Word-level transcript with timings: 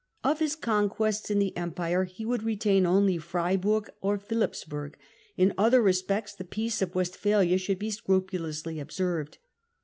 Of 0.23 0.39
his 0.39 0.55
conquests 0.55 1.29
in 1.29 1.37
the 1.37 1.55
Empire 1.55 2.05
he 2.05 2.25
would 2.25 2.41
retain 2.41 2.87
alone 2.87 3.19
Freiburg 3.19 3.87
or 4.01 4.17
Philippsburg; 4.17 4.97
in 5.37 5.53
other 5.59 5.79
respects 5.79 6.33
the 6.33 6.43
Peace 6.43 6.81
of 6.81 6.95
Westphalia 6.95 7.59
should 7.59 7.77
be 7.77 7.91
scrupulously 7.91 8.79
observed. 8.79 9.37